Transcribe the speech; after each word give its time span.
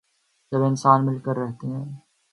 جب 0.51 0.63
انسان 0.63 1.05
مل 1.05 1.19
کر 1.19 1.35
رہتے 1.37 1.67
ہیں۔ 1.67 1.85